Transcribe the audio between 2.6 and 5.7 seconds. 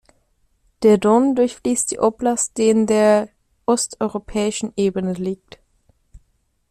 in der Osteuropäischen Ebene liegt.